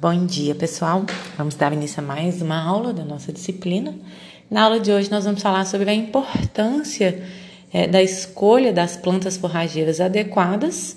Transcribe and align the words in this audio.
Bom 0.00 0.26
dia, 0.26 0.54
pessoal. 0.54 1.04
Vamos 1.36 1.56
dar 1.56 1.72
início 1.72 1.98
a 1.98 2.06
mais 2.06 2.40
uma 2.40 2.62
aula 2.62 2.92
da 2.92 3.04
nossa 3.04 3.32
disciplina. 3.32 3.92
Na 4.48 4.62
aula 4.62 4.78
de 4.78 4.92
hoje, 4.92 5.10
nós 5.10 5.24
vamos 5.24 5.42
falar 5.42 5.66
sobre 5.66 5.90
a 5.90 5.92
importância 5.92 7.20
é, 7.72 7.88
da 7.88 8.00
escolha 8.00 8.72
das 8.72 8.96
plantas 8.96 9.36
forrageiras 9.36 10.00
adequadas 10.00 10.96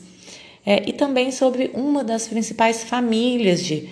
é, 0.64 0.88
e 0.88 0.94
também 0.94 1.32
sobre 1.32 1.72
uma 1.74 2.04
das 2.04 2.28
principais 2.28 2.84
famílias 2.84 3.64
de 3.64 3.90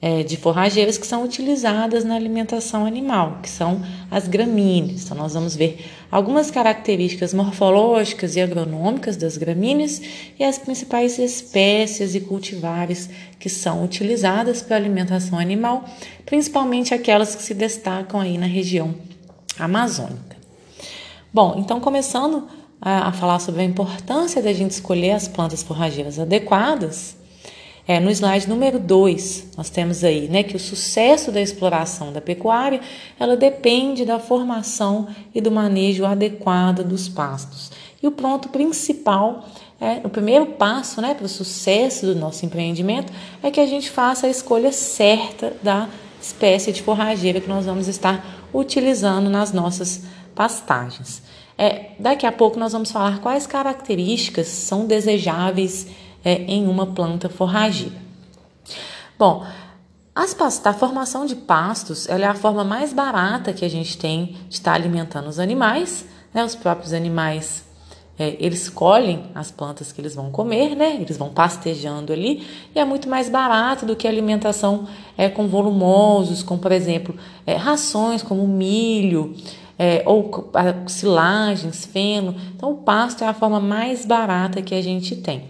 é, 0.00 0.22
de 0.22 0.36
forrageiras 0.36 0.98
que 0.98 1.06
são 1.06 1.24
utilizadas 1.24 2.04
na 2.04 2.14
alimentação 2.14 2.84
animal, 2.84 3.38
que 3.42 3.48
são 3.48 3.80
as 4.10 4.28
gramíneas. 4.28 5.04
Então, 5.04 5.16
nós 5.16 5.32
vamos 5.34 5.56
ver 5.56 5.84
algumas 6.10 6.50
características 6.50 7.32
morfológicas 7.32 8.36
e 8.36 8.40
agronômicas 8.40 9.16
das 9.16 9.36
gramíneas 9.36 10.00
e 10.38 10.44
as 10.44 10.58
principais 10.58 11.18
espécies 11.18 12.14
e 12.14 12.20
cultivares 12.20 13.08
que 13.38 13.48
são 13.48 13.84
utilizadas 13.84 14.62
para 14.62 14.76
alimentação 14.76 15.38
animal, 15.38 15.84
principalmente 16.26 16.92
aquelas 16.92 17.34
que 17.34 17.42
se 17.42 17.54
destacam 17.54 18.20
aí 18.20 18.36
na 18.36 18.46
região 18.46 18.94
amazônica. 19.58 20.36
Bom, 21.32 21.56
então 21.58 21.80
começando 21.80 22.46
a, 22.80 23.08
a 23.08 23.12
falar 23.12 23.38
sobre 23.38 23.62
a 23.62 23.64
importância 23.64 24.42
da 24.42 24.52
gente 24.52 24.72
escolher 24.72 25.12
as 25.12 25.26
plantas 25.26 25.62
forrageiras 25.62 26.18
adequadas, 26.18 27.16
é, 27.88 28.00
no 28.00 28.10
slide 28.10 28.48
número 28.48 28.80
2, 28.80 29.50
nós 29.56 29.70
temos 29.70 30.02
aí 30.02 30.28
né, 30.28 30.42
que 30.42 30.56
o 30.56 30.58
sucesso 30.58 31.30
da 31.30 31.40
exploração 31.40 32.12
da 32.12 32.20
pecuária 32.20 32.80
ela 33.18 33.36
depende 33.36 34.04
da 34.04 34.18
formação 34.18 35.06
e 35.32 35.40
do 35.40 35.52
manejo 35.52 36.04
adequado 36.04 36.82
dos 36.82 37.08
pastos. 37.08 37.70
E 38.02 38.06
o 38.08 38.10
ponto 38.10 38.48
principal, 38.48 39.44
é, 39.80 40.00
o 40.02 40.08
primeiro 40.08 40.46
passo 40.46 41.00
né, 41.00 41.14
para 41.14 41.26
o 41.26 41.28
sucesso 41.28 42.06
do 42.06 42.16
nosso 42.16 42.44
empreendimento 42.44 43.12
é 43.40 43.52
que 43.52 43.60
a 43.60 43.66
gente 43.66 43.88
faça 43.88 44.26
a 44.26 44.30
escolha 44.30 44.72
certa 44.72 45.56
da 45.62 45.88
espécie 46.20 46.72
de 46.72 46.82
forrageira 46.82 47.40
que 47.40 47.48
nós 47.48 47.66
vamos 47.66 47.86
estar 47.86 48.48
utilizando 48.52 49.30
nas 49.30 49.52
nossas 49.52 50.02
pastagens. 50.34 51.22
É, 51.56 51.90
daqui 52.00 52.26
a 52.26 52.32
pouco 52.32 52.58
nós 52.58 52.72
vamos 52.72 52.90
falar 52.90 53.20
quais 53.20 53.46
características 53.46 54.48
são 54.48 54.86
desejáveis 54.86 55.86
é, 56.26 56.42
em 56.42 56.66
uma 56.66 56.86
planta 56.86 57.28
forrageira. 57.28 57.94
Bom, 59.16 59.46
as 60.12 60.34
pastas, 60.34 60.66
a 60.66 60.76
formação 60.76 61.24
de 61.24 61.36
pastos 61.36 62.08
é 62.08 62.24
a 62.24 62.34
forma 62.34 62.64
mais 62.64 62.92
barata 62.92 63.52
que 63.52 63.64
a 63.64 63.70
gente 63.70 63.96
tem 63.96 64.36
de 64.48 64.56
estar 64.56 64.72
alimentando 64.72 65.28
os 65.28 65.38
animais. 65.38 66.04
Né? 66.34 66.44
Os 66.44 66.56
próprios 66.56 66.92
animais 66.92 67.64
é, 68.18 68.36
eles 68.40 68.68
colhem 68.68 69.26
as 69.36 69.52
plantas 69.52 69.92
que 69.92 70.00
eles 70.00 70.16
vão 70.16 70.32
comer, 70.32 70.74
né? 70.74 70.96
Eles 70.96 71.16
vão 71.16 71.28
pastejando 71.28 72.12
ali 72.12 72.44
e 72.74 72.80
é 72.80 72.84
muito 72.84 73.08
mais 73.08 73.28
barato 73.28 73.86
do 73.86 73.94
que 73.94 74.08
alimentação 74.08 74.88
é, 75.16 75.28
com 75.28 75.46
volumosos, 75.46 76.42
como 76.42 76.60
por 76.60 76.72
exemplo 76.72 77.14
é, 77.46 77.54
rações 77.54 78.22
como 78.22 78.48
milho 78.48 79.36
é, 79.78 80.02
ou 80.06 80.50
silagens, 80.88 81.84
feno. 81.84 82.34
Então 82.56 82.72
o 82.72 82.78
pasto 82.78 83.22
é 83.22 83.28
a 83.28 83.34
forma 83.34 83.60
mais 83.60 84.04
barata 84.04 84.60
que 84.60 84.74
a 84.74 84.82
gente 84.82 85.14
tem. 85.14 85.44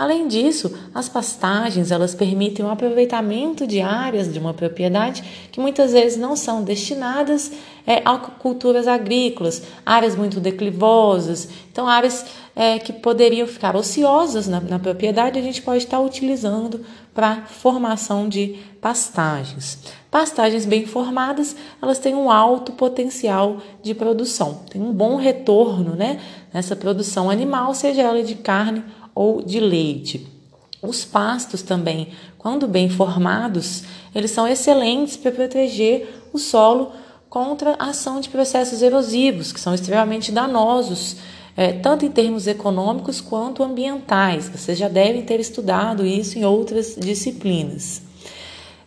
Além 0.00 0.28
disso, 0.28 0.72
as 0.94 1.10
pastagens 1.10 1.90
elas 1.90 2.14
permitem 2.14 2.64
o 2.64 2.70
aproveitamento 2.70 3.66
de 3.66 3.82
áreas 3.82 4.32
de 4.32 4.38
uma 4.38 4.54
propriedade 4.54 5.22
que 5.52 5.60
muitas 5.60 5.92
vezes 5.92 6.16
não 6.16 6.34
são 6.34 6.64
destinadas 6.64 7.52
é, 7.86 8.00
a 8.02 8.16
culturas 8.16 8.88
agrícolas, 8.88 9.62
áreas 9.84 10.16
muito 10.16 10.40
declivosas, 10.40 11.50
então 11.70 11.86
áreas 11.86 12.24
é, 12.56 12.78
que 12.78 12.94
poderiam 12.94 13.46
ficar 13.46 13.76
ociosas 13.76 14.48
na, 14.48 14.58
na 14.58 14.78
propriedade 14.78 15.38
a 15.38 15.42
gente 15.42 15.60
pode 15.60 15.84
estar 15.84 16.00
utilizando 16.00 16.80
para 17.12 17.42
formação 17.42 18.26
de 18.26 18.58
pastagens. 18.80 19.78
Pastagens 20.10 20.64
bem 20.64 20.86
formadas, 20.86 21.54
elas 21.82 21.98
têm 21.98 22.14
um 22.14 22.30
alto 22.30 22.72
potencial 22.72 23.58
de 23.82 23.94
produção, 23.94 24.62
tem 24.70 24.80
um 24.80 24.94
bom 24.94 25.16
retorno 25.16 25.94
né, 25.94 26.18
nessa 26.54 26.74
produção 26.74 27.28
animal, 27.28 27.74
seja 27.74 28.00
ela 28.00 28.22
de 28.22 28.36
carne 28.36 28.82
ou 29.14 29.42
de 29.42 29.60
leite. 29.60 30.26
Os 30.82 31.04
pastos 31.04 31.62
também, 31.62 32.08
quando 32.38 32.66
bem 32.66 32.88
formados, 32.88 33.84
eles 34.14 34.30
são 34.30 34.48
excelentes 34.48 35.16
para 35.16 35.30
proteger 35.30 36.28
o 36.32 36.38
solo 36.38 36.92
contra 37.28 37.76
a 37.78 37.90
ação 37.90 38.20
de 38.20 38.28
processos 38.28 38.82
erosivos, 38.82 39.52
que 39.52 39.60
são 39.60 39.74
extremamente 39.74 40.32
danosos, 40.32 41.16
é, 41.56 41.72
tanto 41.72 42.04
em 42.04 42.10
termos 42.10 42.46
econômicos 42.46 43.20
quanto 43.20 43.62
ambientais. 43.62 44.48
Vocês 44.48 44.78
já 44.78 44.88
devem 44.88 45.22
ter 45.22 45.38
estudado 45.38 46.06
isso 46.06 46.38
em 46.38 46.44
outras 46.44 46.96
disciplinas. 46.98 48.02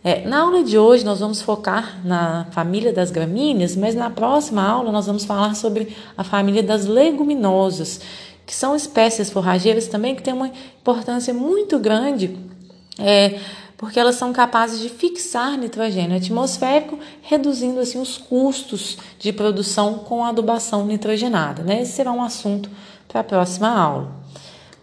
É, 0.02 0.26
na 0.28 0.42
aula 0.42 0.62
de 0.62 0.76
hoje, 0.76 1.02
nós 1.02 1.20
vamos 1.20 1.40
focar 1.40 1.98
na 2.04 2.46
família 2.50 2.92
das 2.92 3.10
gramíneas, 3.10 3.74
mas 3.74 3.94
na 3.94 4.10
próxima 4.10 4.62
aula, 4.62 4.92
nós 4.92 5.06
vamos 5.06 5.24
falar 5.24 5.54
sobre 5.54 5.96
a 6.14 6.22
família 6.22 6.62
das 6.62 6.84
leguminosas, 6.84 8.02
que 8.46 8.54
são 8.54 8.76
espécies 8.76 9.30
forrageiras 9.30 9.86
também 9.86 10.14
que 10.14 10.22
têm 10.22 10.34
uma 10.34 10.48
importância 10.48 11.32
muito 11.32 11.78
grande, 11.78 12.36
é, 12.98 13.38
porque 13.76 13.98
elas 13.98 14.14
são 14.14 14.32
capazes 14.32 14.80
de 14.80 14.88
fixar 14.88 15.58
nitrogênio 15.58 16.16
atmosférico, 16.16 16.98
reduzindo 17.22 17.80
assim 17.80 18.00
os 18.00 18.16
custos 18.16 18.96
de 19.18 19.32
produção 19.32 19.98
com 19.98 20.24
adubação 20.24 20.86
nitrogenada. 20.86 21.62
Né? 21.62 21.82
Esse 21.82 21.92
será 21.92 22.12
um 22.12 22.22
assunto 22.22 22.70
para 23.08 23.20
a 23.20 23.24
próxima 23.24 23.68
aula. 23.68 24.23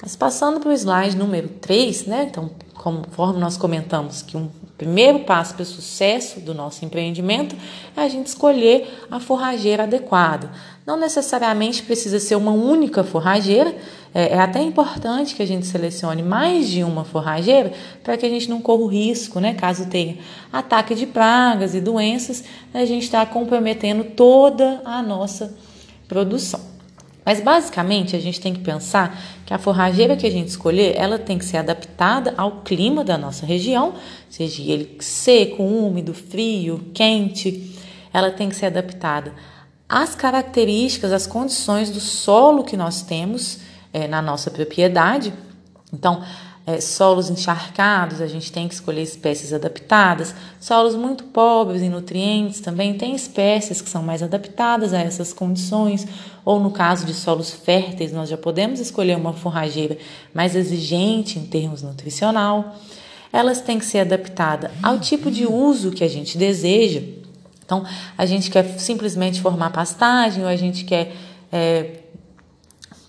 Mas 0.01 0.15
passando 0.15 0.59
para 0.59 0.69
o 0.69 0.73
slide 0.73 1.15
número 1.15 1.47
3, 1.47 2.07
né? 2.07 2.27
então, 2.29 2.49
conforme 2.73 3.39
nós 3.39 3.55
comentamos 3.55 4.23
que 4.23 4.35
um 4.35 4.49
primeiro 4.75 5.19
passo 5.19 5.53
para 5.53 5.61
o 5.61 5.65
sucesso 5.65 6.39
do 6.39 6.55
nosso 6.55 6.83
empreendimento 6.83 7.55
é 7.95 8.01
a 8.01 8.09
gente 8.09 8.25
escolher 8.25 9.05
a 9.11 9.19
forrageira 9.19 9.83
adequada. 9.83 10.49
Não 10.87 10.97
necessariamente 10.97 11.83
precisa 11.83 12.19
ser 12.19 12.35
uma 12.35 12.49
única 12.49 13.03
forrageira, 13.03 13.75
é, 14.11 14.29
é 14.29 14.39
até 14.39 14.59
importante 14.59 15.35
que 15.35 15.43
a 15.43 15.45
gente 15.45 15.67
selecione 15.67 16.23
mais 16.23 16.67
de 16.67 16.83
uma 16.83 17.05
forrageira 17.05 17.71
para 18.03 18.17
que 18.17 18.25
a 18.25 18.29
gente 18.29 18.49
não 18.49 18.59
corra 18.59 18.81
o 18.81 18.87
risco, 18.87 19.39
né, 19.39 19.53
caso 19.53 19.85
tenha 19.85 20.17
ataque 20.51 20.95
de 20.95 21.05
pragas 21.05 21.75
e 21.75 21.79
doenças, 21.79 22.43
a 22.73 22.83
gente 22.83 23.03
está 23.03 23.23
comprometendo 23.23 24.03
toda 24.03 24.81
a 24.83 25.03
nossa 25.03 25.55
produção. 26.07 26.70
Mas 27.25 27.39
basicamente 27.39 28.15
a 28.15 28.19
gente 28.19 28.41
tem 28.41 28.53
que 28.53 28.61
pensar 28.61 29.19
que 29.45 29.53
a 29.53 29.59
forrageira 29.59 30.17
que 30.17 30.25
a 30.25 30.31
gente 30.31 30.47
escolher, 30.47 30.95
ela 30.95 31.19
tem 31.19 31.37
que 31.37 31.45
ser 31.45 31.57
adaptada 31.57 32.33
ao 32.35 32.61
clima 32.61 33.03
da 33.03 33.17
nossa 33.17 33.45
região, 33.45 33.93
seja 34.29 34.61
ele 34.63 34.97
seco, 34.99 35.63
úmido, 35.63 36.13
frio, 36.13 36.89
quente. 36.93 37.79
Ela 38.11 38.31
tem 38.31 38.49
que 38.49 38.55
ser 38.55 38.67
adaptada 38.67 39.33
às 39.87 40.15
características, 40.15 41.11
às 41.11 41.27
condições 41.27 41.91
do 41.91 41.99
solo 41.99 42.63
que 42.63 42.77
nós 42.77 43.01
temos 43.01 43.59
é, 43.91 44.07
na 44.07 44.21
nossa 44.21 44.49
propriedade. 44.49 45.33
Então, 45.93 46.23
é, 46.65 46.79
solos 46.79 47.29
encharcados, 47.29 48.21
a 48.21 48.27
gente 48.27 48.51
tem 48.51 48.67
que 48.67 48.73
escolher 48.73 49.01
espécies 49.01 49.51
adaptadas. 49.51 50.35
Solos 50.59 50.95
muito 50.95 51.23
pobres 51.23 51.81
em 51.81 51.89
nutrientes 51.89 52.61
também 52.61 52.93
tem 52.93 53.15
espécies 53.15 53.81
que 53.81 53.89
são 53.89 54.03
mais 54.03 54.21
adaptadas 54.21 54.93
a 54.93 54.99
essas 54.99 55.33
condições. 55.33 56.07
Ou 56.45 56.59
no 56.59 56.71
caso 56.71 57.05
de 57.05 57.13
solos 57.13 57.51
férteis, 57.51 58.11
nós 58.11 58.29
já 58.29 58.37
podemos 58.37 58.79
escolher 58.79 59.17
uma 59.17 59.33
forrageira 59.33 59.97
mais 60.33 60.55
exigente 60.55 61.39
em 61.39 61.45
termos 61.45 61.81
nutricional. 61.81 62.75
Elas 63.33 63.61
têm 63.61 63.79
que 63.79 63.85
ser 63.85 63.99
adaptadas 63.99 64.71
ao 64.83 64.99
tipo 64.99 65.31
de 65.31 65.47
uso 65.47 65.91
que 65.91 66.03
a 66.03 66.09
gente 66.09 66.37
deseja. 66.37 67.01
Então, 67.65 67.83
a 68.17 68.25
gente 68.25 68.51
quer 68.51 68.79
simplesmente 68.79 69.41
formar 69.41 69.71
pastagem 69.71 70.43
ou 70.43 70.49
a 70.49 70.55
gente 70.55 70.83
quer 70.83 71.15
é, 71.51 72.01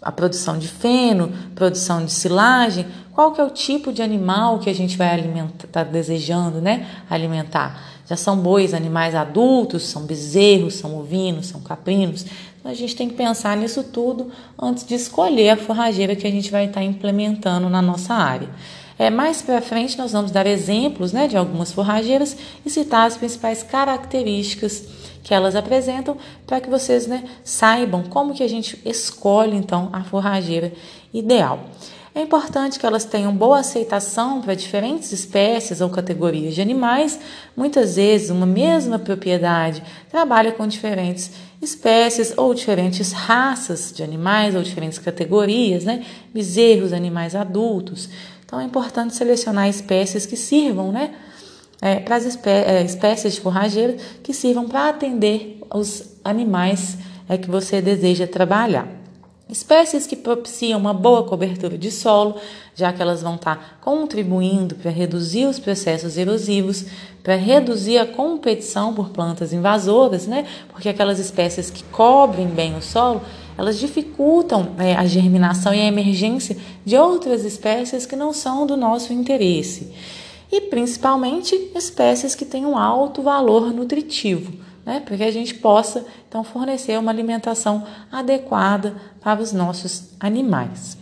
a 0.02 0.10
produção 0.10 0.58
de 0.58 0.66
feno, 0.66 1.32
produção 1.54 2.04
de 2.04 2.10
silagem, 2.10 2.86
qual 3.12 3.32
que 3.32 3.40
é 3.40 3.44
o 3.44 3.50
tipo 3.50 3.92
de 3.92 4.02
animal 4.02 4.58
que 4.58 4.70
a 4.70 4.74
gente 4.74 4.96
vai 4.96 5.10
alimentar, 5.10 5.68
tá 5.70 5.84
desejando, 5.84 6.60
né, 6.60 6.86
alimentar? 7.08 7.92
Já 8.08 8.16
são 8.16 8.36
bois, 8.36 8.74
animais 8.74 9.14
adultos, 9.14 9.84
são 9.84 10.02
bezerros, 10.02 10.74
são 10.74 10.98
ovinos, 10.98 11.46
são 11.46 11.60
caprinos. 11.60 12.26
Então 12.58 12.70
a 12.70 12.74
gente 12.74 12.96
tem 12.96 13.08
que 13.08 13.14
pensar 13.14 13.56
nisso 13.56 13.82
tudo 13.84 14.30
antes 14.60 14.86
de 14.86 14.94
escolher 14.94 15.50
a 15.50 15.56
forrageira 15.56 16.16
que 16.16 16.26
a 16.26 16.30
gente 16.30 16.50
vai 16.50 16.66
estar 16.66 16.82
implementando 16.82 17.68
na 17.68 17.82
nossa 17.82 18.14
área. 18.14 18.48
É, 18.98 19.10
mais 19.10 19.42
para 19.42 19.60
frente 19.60 19.98
nós 19.98 20.12
vamos 20.12 20.30
dar 20.30 20.46
exemplos 20.46 21.12
né, 21.12 21.26
de 21.26 21.36
algumas 21.36 21.72
forrageiras 21.72 22.36
e 22.64 22.70
citar 22.70 23.06
as 23.06 23.16
principais 23.16 23.62
características 23.62 24.86
que 25.22 25.34
elas 25.34 25.56
apresentam 25.56 26.16
para 26.46 26.60
que 26.60 26.68
vocês 26.68 27.06
né, 27.06 27.24
saibam 27.42 28.02
como 28.04 28.34
que 28.34 28.42
a 28.42 28.48
gente 28.48 28.80
escolhe 28.84 29.56
então 29.56 29.88
a 29.92 30.02
forrageira 30.04 30.72
ideal. 31.12 31.60
É 32.14 32.20
importante 32.20 32.78
que 32.78 32.84
elas 32.84 33.04
tenham 33.04 33.34
boa 33.34 33.60
aceitação 33.60 34.42
para 34.42 34.54
diferentes 34.54 35.12
espécies 35.12 35.80
ou 35.80 35.88
categorias 35.88 36.54
de 36.54 36.60
animais. 36.60 37.18
Muitas 37.56 37.96
vezes, 37.96 38.28
uma 38.28 38.44
mesma 38.44 38.98
propriedade 38.98 39.82
trabalha 40.10 40.52
com 40.52 40.66
diferentes 40.66 41.30
espécies 41.60 42.34
ou 42.36 42.52
diferentes 42.52 43.12
raças 43.12 43.92
de 43.94 44.02
animais 44.02 44.54
ou 44.54 44.62
diferentes 44.62 44.98
categorias, 44.98 45.84
né? 45.84 46.04
Bezerros, 46.34 46.92
animais 46.92 47.34
adultos. 47.34 48.10
Então, 48.44 48.60
é 48.60 48.64
importante 48.64 49.14
selecionar 49.14 49.68
espécies 49.68 50.26
que 50.26 50.36
sirvam, 50.36 50.92
né? 50.92 51.14
é, 51.82 51.96
para 51.96 52.14
as 52.14 52.24
espé 52.24 52.78
é, 52.78 52.84
espécies 52.84 53.34
de 53.34 53.40
forrageira 53.40 53.96
que 54.22 54.32
sirvam 54.32 54.68
para 54.68 54.88
atender 54.88 55.58
os 55.74 56.04
animais 56.24 56.96
é, 57.28 57.36
que 57.36 57.50
você 57.50 57.82
deseja 57.82 58.24
trabalhar. 58.24 59.01
Espécies 59.52 60.06
que 60.06 60.16
propiciam 60.16 60.80
uma 60.80 60.94
boa 60.94 61.24
cobertura 61.24 61.76
de 61.76 61.90
solo, 61.90 62.36
já 62.74 62.90
que 62.90 63.02
elas 63.02 63.20
vão 63.20 63.34
estar 63.34 63.56
tá 63.56 63.62
contribuindo 63.82 64.76
para 64.76 64.90
reduzir 64.90 65.44
os 65.44 65.58
processos 65.58 66.16
erosivos, 66.16 66.86
para 67.22 67.36
reduzir 67.36 67.98
a 67.98 68.06
competição 68.06 68.94
por 68.94 69.10
plantas 69.10 69.52
invasoras, 69.52 70.26
né? 70.26 70.46
Porque 70.70 70.88
aquelas 70.88 71.18
espécies 71.18 71.68
que 71.68 71.84
cobrem 71.84 72.46
bem 72.46 72.74
o 72.76 72.80
solo, 72.80 73.20
elas 73.58 73.78
dificultam 73.78 74.70
é, 74.78 74.94
a 74.94 75.04
germinação 75.04 75.74
e 75.74 75.82
a 75.82 75.86
emergência 75.86 76.56
de 76.82 76.96
outras 76.96 77.44
espécies 77.44 78.06
que 78.06 78.16
não 78.16 78.32
são 78.32 78.66
do 78.66 78.74
nosso 78.74 79.12
interesse. 79.12 79.92
E 80.50 80.62
principalmente 80.62 81.54
espécies 81.74 82.34
que 82.34 82.46
têm 82.46 82.64
um 82.64 82.78
alto 82.78 83.20
valor 83.20 83.70
nutritivo 83.70 84.71
né, 84.84 85.00
para 85.00 85.16
que 85.16 85.22
a 85.22 85.30
gente 85.30 85.54
possa 85.54 86.04
então 86.28 86.42
fornecer 86.42 86.98
uma 86.98 87.10
alimentação 87.10 87.86
adequada 88.10 88.94
para 89.20 89.40
os 89.40 89.52
nossos 89.52 90.10
animais. 90.18 90.96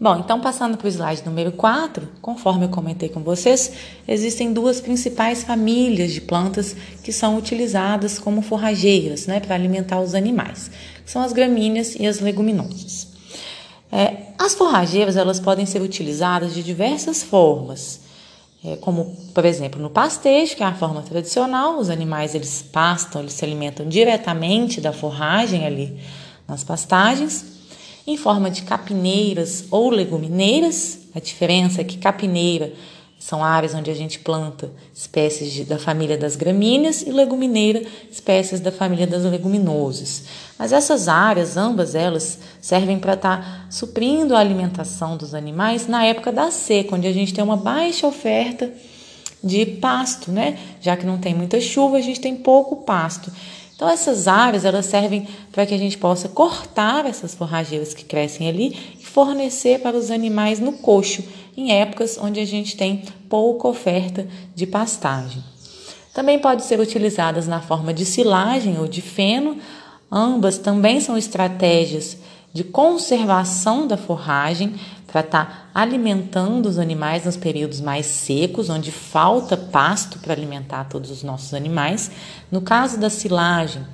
Bom, 0.00 0.16
então 0.16 0.40
passando 0.40 0.78
para 0.78 0.86
o 0.86 0.88
slide 0.88 1.26
número 1.26 1.52
4, 1.52 2.08
conforme 2.22 2.64
eu 2.64 2.70
comentei 2.70 3.10
com 3.10 3.20
vocês, 3.20 3.72
existem 4.08 4.50
duas 4.50 4.80
principais 4.80 5.44
famílias 5.44 6.12
de 6.12 6.22
plantas 6.22 6.74
que 7.04 7.12
são 7.12 7.36
utilizadas 7.36 8.18
como 8.18 8.40
forrageiras 8.40 9.26
né, 9.26 9.40
para 9.40 9.54
alimentar 9.54 10.00
os 10.00 10.14
animais, 10.14 10.70
são 11.04 11.20
as 11.20 11.34
gramíneas 11.34 11.96
e 11.96 12.06
as 12.06 12.18
leguminosas. 12.18 13.08
É, 13.92 14.28
as 14.38 14.54
forrageiras 14.54 15.16
elas 15.16 15.38
podem 15.38 15.66
ser 15.66 15.82
utilizadas 15.82 16.54
de 16.54 16.62
diversas 16.62 17.22
formas 17.22 18.00
é, 18.64 18.76
como 18.76 19.16
por 19.34 19.44
exemplo 19.44 19.80
no 19.80 19.88
pastejo, 19.88 20.54
que 20.54 20.62
é 20.62 20.66
a 20.66 20.74
forma 20.74 21.02
tradicional, 21.02 21.78
os 21.78 21.88
animais 21.88 22.34
eles 22.34 22.62
pastam, 22.62 23.22
eles 23.22 23.32
se 23.32 23.44
alimentam 23.44 23.88
diretamente 23.88 24.80
da 24.80 24.92
forragem 24.92 25.66
ali 25.66 25.98
nas 26.46 26.62
pastagens, 26.62 27.44
em 28.06 28.16
forma 28.16 28.50
de 28.50 28.62
capineiras 28.62 29.64
ou 29.70 29.90
legumineiras. 29.90 30.98
A 31.14 31.20
diferença 31.20 31.80
é 31.80 31.84
que 31.84 31.98
capineira 31.98 32.72
são 33.20 33.44
áreas 33.44 33.74
onde 33.74 33.90
a 33.90 33.94
gente 33.94 34.18
planta 34.18 34.72
espécies 34.94 35.52
de, 35.52 35.64
da 35.64 35.78
família 35.78 36.16
das 36.16 36.36
gramíneas 36.36 37.02
e 37.02 37.12
legumineira, 37.12 37.82
espécies 38.10 38.60
da 38.60 38.72
família 38.72 39.06
das 39.06 39.24
leguminosas. 39.24 40.24
Mas 40.58 40.72
essas 40.72 41.06
áreas, 41.06 41.54
ambas 41.54 41.94
elas, 41.94 42.38
servem 42.62 42.98
para 42.98 43.12
estar 43.12 43.36
tá 43.36 43.66
suprindo 43.70 44.34
a 44.34 44.38
alimentação 44.38 45.18
dos 45.18 45.34
animais 45.34 45.86
na 45.86 46.02
época 46.02 46.32
da 46.32 46.50
seca, 46.50 46.96
onde 46.96 47.06
a 47.06 47.12
gente 47.12 47.34
tem 47.34 47.44
uma 47.44 47.58
baixa 47.58 48.06
oferta 48.06 48.72
de 49.44 49.66
pasto, 49.66 50.32
né? 50.32 50.58
Já 50.80 50.96
que 50.96 51.04
não 51.04 51.18
tem 51.18 51.34
muita 51.34 51.60
chuva, 51.60 51.98
a 51.98 52.02
gente 52.02 52.20
tem 52.20 52.34
pouco 52.34 52.76
pasto. 52.76 53.30
Então 53.76 53.88
essas 53.88 54.28
áreas 54.28 54.64
elas 54.64 54.86
servem 54.86 55.28
para 55.52 55.66
que 55.66 55.74
a 55.74 55.78
gente 55.78 55.98
possa 55.98 56.26
cortar 56.26 57.04
essas 57.04 57.34
forrageiras 57.34 57.92
que 57.92 58.04
crescem 58.04 58.48
ali 58.48 58.96
e 58.98 59.04
fornecer 59.04 59.80
para 59.80 59.96
os 59.96 60.10
animais 60.10 60.58
no 60.58 60.72
coxo 60.72 61.22
em 61.60 61.72
épocas 61.72 62.18
onde 62.20 62.40
a 62.40 62.44
gente 62.44 62.76
tem 62.76 63.02
pouca 63.28 63.68
oferta 63.68 64.26
de 64.54 64.66
pastagem. 64.66 65.42
Também 66.12 66.38
pode 66.38 66.64
ser 66.64 66.80
utilizadas 66.80 67.46
na 67.46 67.60
forma 67.60 67.94
de 67.94 68.04
silagem 68.04 68.78
ou 68.78 68.88
de 68.88 69.00
feno. 69.00 69.58
Ambas 70.10 70.58
também 70.58 71.00
são 71.00 71.16
estratégias 71.16 72.18
de 72.52 72.64
conservação 72.64 73.86
da 73.86 73.96
forragem 73.96 74.74
para 75.06 75.20
estar 75.20 75.44
tá 75.44 75.80
alimentando 75.80 76.66
os 76.66 76.78
animais 76.78 77.24
nos 77.24 77.36
períodos 77.36 77.80
mais 77.80 78.06
secos, 78.06 78.68
onde 78.68 78.90
falta 78.90 79.56
pasto 79.56 80.18
para 80.18 80.32
alimentar 80.32 80.84
todos 80.84 81.10
os 81.10 81.22
nossos 81.22 81.54
animais. 81.54 82.10
No 82.50 82.60
caso 82.60 82.98
da 82.98 83.10
silagem, 83.10 83.84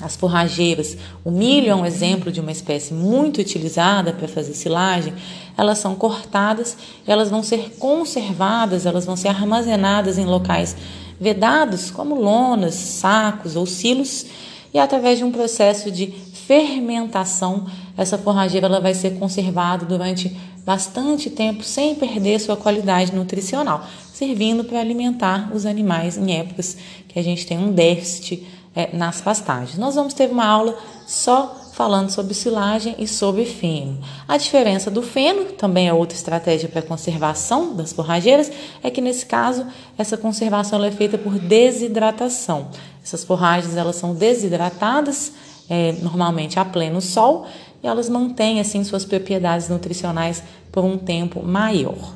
as 0.00 0.16
forrageiras, 0.16 0.96
o 1.24 1.30
milho 1.30 1.70
é 1.70 1.74
um 1.74 1.84
exemplo 1.84 2.32
de 2.32 2.40
uma 2.40 2.50
espécie 2.50 2.94
muito 2.94 3.40
utilizada 3.40 4.12
para 4.12 4.26
fazer 4.26 4.54
silagem. 4.54 5.12
Elas 5.56 5.78
são 5.78 5.94
cortadas, 5.94 6.76
elas 7.06 7.30
vão 7.30 7.42
ser 7.42 7.76
conservadas, 7.78 8.86
elas 8.86 9.04
vão 9.04 9.16
ser 9.16 9.28
armazenadas 9.28 10.18
em 10.18 10.24
locais 10.24 10.74
vedados, 11.20 11.90
como 11.90 12.16
lonas, 12.16 12.74
sacos 12.74 13.54
ou 13.54 13.64
silos, 13.64 14.26
e 14.74 14.78
através 14.78 15.18
de 15.18 15.24
um 15.24 15.30
processo 15.30 15.90
de 15.90 16.06
fermentação, 16.46 17.66
essa 17.96 18.18
forrageira 18.18 18.66
ela 18.66 18.80
vai 18.80 18.94
ser 18.94 19.18
conservada 19.18 19.86
durante 19.86 20.36
bastante 20.64 21.30
tempo 21.30 21.62
sem 21.62 21.94
perder 21.94 22.40
sua 22.40 22.56
qualidade 22.56 23.14
nutricional, 23.14 23.86
servindo 24.12 24.64
para 24.64 24.80
alimentar 24.80 25.50
os 25.54 25.64
animais 25.66 26.16
em 26.16 26.36
épocas 26.36 26.76
que 27.06 27.18
a 27.18 27.22
gente 27.22 27.46
tem 27.46 27.58
um 27.58 27.70
déficit 27.72 28.44
é, 28.74 28.96
nas 28.96 29.20
pastagens. 29.20 29.78
Nós 29.78 29.94
vamos 29.94 30.14
ter 30.14 30.30
uma 30.30 30.46
aula 30.46 30.78
só 31.06 31.62
falando 31.72 32.10
sobre 32.10 32.34
silagem 32.34 32.94
e 32.98 33.08
sobre 33.08 33.44
feno. 33.44 33.98
A 34.28 34.36
diferença 34.36 34.90
do 34.90 35.02
feno, 35.02 35.44
também 35.52 35.88
é 35.88 35.92
outra 35.92 36.16
estratégia 36.16 36.68
para 36.68 36.82
conservação 36.82 37.74
das 37.74 37.92
forrageiras, 37.92 38.52
é 38.82 38.90
que 38.90 39.00
nesse 39.00 39.24
caso 39.24 39.66
essa 39.96 40.16
conservação 40.16 40.84
é 40.84 40.90
feita 40.90 41.16
por 41.16 41.38
desidratação. 41.38 42.68
Essas 43.02 43.24
forragens 43.24 43.76
elas 43.76 43.96
são 43.96 44.14
desidratadas 44.14 45.32
é, 45.68 45.92
normalmente 46.02 46.58
a 46.58 46.64
pleno 46.64 47.00
sol 47.00 47.46
e 47.82 47.86
elas 47.86 48.08
mantêm 48.08 48.60
assim 48.60 48.84
suas 48.84 49.04
propriedades 49.04 49.68
nutricionais 49.68 50.42
por 50.70 50.84
um 50.84 50.98
tempo 50.98 51.42
maior. 51.42 52.14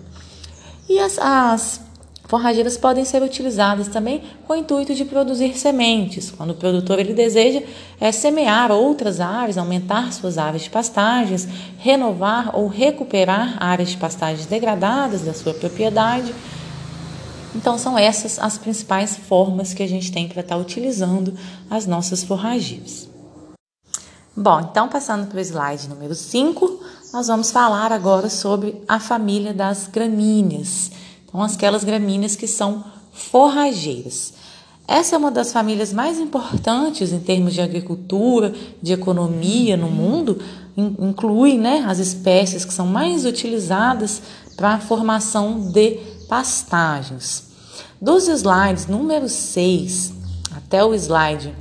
E 0.89 0.99
as, 0.99 1.19
as 1.19 1.81
Forrageiras 2.29 2.77
podem 2.77 3.05
ser 3.05 3.23
utilizadas 3.23 3.87
também 3.87 4.23
com 4.47 4.53
o 4.53 4.57
intuito 4.57 4.95
de 4.95 5.05
produzir 5.05 5.57
sementes, 5.57 6.31
quando 6.31 6.51
o 6.51 6.55
produtor 6.55 6.99
ele 6.99 7.15
deseja 7.15 7.63
é, 8.01 8.11
semear 8.11 8.73
outras 8.73 9.21
áreas, 9.21 9.57
aumentar 9.57 10.13
suas 10.13 10.37
áreas 10.37 10.63
de 10.63 10.71
pastagens, 10.71 11.47
renovar 11.79 12.57
ou 12.57 12.67
recuperar 12.67 13.57
áreas 13.63 13.91
de 13.91 13.97
pastagens 13.97 14.47
degradadas 14.47 15.23
da 15.23 15.33
sua 15.33 15.55
propriedade. 15.55 16.35
Então, 17.55 17.79
são 17.79 17.97
essas 17.97 18.39
as 18.41 18.59
principais 18.59 19.17
formas 19.17 19.73
que 19.73 19.83
a 19.83 19.89
gente 19.89 20.11
tem 20.11 20.29
para 20.29 20.41
estar 20.41 20.57
utilizando 20.57 21.33
as 21.71 21.87
nossas 21.87 22.25
forrageiras. 22.25 23.09
Bom, 24.37 24.61
então 24.61 24.87
passando 24.87 25.29
para 25.29 25.39
o 25.39 25.41
slide 25.41 25.89
número 25.89 26.15
5, 26.15 26.81
nós 27.11 27.29
vamos 27.29 27.51
falar 27.51 27.91
agora 27.91 28.29
sobre 28.29 28.83
a 28.87 29.01
família 29.01 29.55
das 29.55 29.87
gramíneas. 29.87 30.91
Então, 31.37 31.45
aquelas 31.45 31.85
gramíneas 31.85 32.35
que 32.35 32.47
são 32.47 32.83
forrageiras. 33.13 34.33
Essa 34.89 35.17
é 35.17 35.19
uma 35.19 35.31
das 35.31 35.53
famílias 35.53 35.93
mais 35.93 36.19
importantes 36.19 37.13
em 37.13 37.21
termos 37.21 37.53
de 37.53 37.61
agricultura, 37.61 38.55
de 38.81 38.95
economia 38.95 39.77
no 39.77 39.91
mundo, 39.91 40.39
inclui 40.75 41.59
né, 41.59 41.85
as 41.87 41.99
espécies 41.99 42.65
que 42.65 42.73
são 42.73 42.87
mais 42.87 43.27
utilizadas 43.27 44.23
para 44.57 44.75
a 44.75 44.81
formação 44.81 45.71
de 45.71 45.99
pastagens. 46.27 47.49
Dos 48.01 48.29
slides 48.29 48.87
número 48.87 49.29
6 49.29 50.15
até 50.57 50.83
o 50.83 50.95
slide 50.95 51.55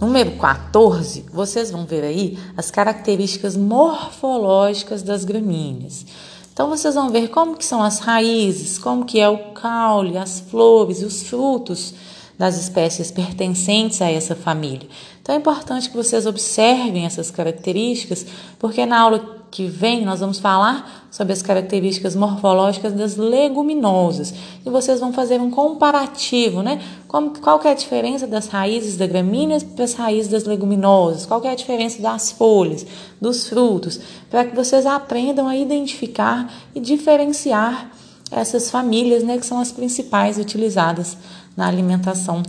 número 0.00 0.32
14, 0.32 1.26
vocês 1.30 1.70
vão 1.70 1.84
ver 1.84 2.04
aí 2.04 2.38
as 2.56 2.70
características 2.70 3.54
morfológicas 3.54 5.02
das 5.02 5.26
gramíneas. 5.26 6.06
Então 6.56 6.70
vocês 6.70 6.94
vão 6.94 7.10
ver 7.10 7.28
como 7.28 7.54
que 7.54 7.66
são 7.66 7.82
as 7.82 7.98
raízes, 7.98 8.78
como 8.78 9.04
que 9.04 9.20
é 9.20 9.28
o 9.28 9.52
caule, 9.52 10.16
as 10.16 10.40
flores 10.40 11.02
os 11.02 11.22
frutos 11.22 11.92
das 12.38 12.56
espécies 12.56 13.10
pertencentes 13.10 14.00
a 14.00 14.10
essa 14.10 14.34
família. 14.34 14.88
Então 15.20 15.34
é 15.34 15.38
importante 15.38 15.90
que 15.90 15.96
vocês 15.96 16.24
observem 16.24 17.04
essas 17.04 17.30
características, 17.30 18.24
porque 18.58 18.86
na 18.86 18.98
aula 18.98 19.35
que 19.56 19.66
vem 19.66 20.04
nós 20.04 20.20
vamos 20.20 20.38
falar 20.38 21.08
sobre 21.10 21.32
as 21.32 21.40
características 21.40 22.14
morfológicas 22.14 22.92
das 22.92 23.16
leguminosas 23.16 24.34
e 24.66 24.68
vocês 24.68 25.00
vão 25.00 25.14
fazer 25.14 25.40
um 25.40 25.50
comparativo, 25.50 26.62
né? 26.62 26.78
Como, 27.08 27.30
qual 27.40 27.58
é 27.64 27.70
a 27.70 27.74
diferença 27.74 28.26
das 28.26 28.48
raízes 28.48 28.98
da 28.98 29.06
gramínea 29.06 29.58
para 29.74 29.86
as 29.86 29.94
raízes 29.94 30.30
das 30.30 30.44
leguminosas? 30.44 31.24
Qual 31.24 31.42
é 31.42 31.48
a 31.48 31.54
diferença 31.54 32.02
das 32.02 32.30
folhas, 32.30 32.84
dos 33.18 33.48
frutos? 33.48 33.98
Para 34.28 34.44
que 34.44 34.54
vocês 34.54 34.84
aprendam 34.84 35.48
a 35.48 35.56
identificar 35.56 36.52
e 36.74 36.78
diferenciar 36.78 37.90
essas 38.30 38.70
famílias, 38.70 39.22
né? 39.22 39.38
Que 39.38 39.46
são 39.46 39.58
as 39.58 39.72
principais 39.72 40.36
utilizadas 40.36 41.16
na 41.56 41.66
alimentação 41.66 42.42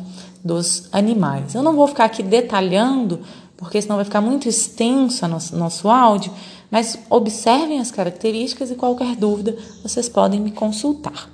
dos 0.43 0.89
animais. 0.91 1.55
Eu 1.55 1.63
não 1.63 1.73
vou 1.73 1.87
ficar 1.87 2.03
aqui 2.03 2.21
detalhando, 2.21 3.21
porque 3.55 3.81
senão 3.81 3.95
vai 3.95 4.03
ficar 4.03 4.19
muito 4.19 4.49
extenso 4.49 5.25
nosso, 5.25 5.55
nosso 5.55 5.87
áudio, 5.89 6.33
mas 6.69 6.97
observem 7.09 7.79
as 7.79 7.91
características 7.91 8.71
e 8.71 8.75
qualquer 8.75 9.15
dúvida 9.15 9.57
vocês 9.83 10.09
podem 10.09 10.39
me 10.39 10.51
consultar. 10.51 11.29